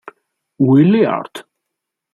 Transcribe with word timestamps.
Willy 0.57 1.05
Arlt 1.05 1.45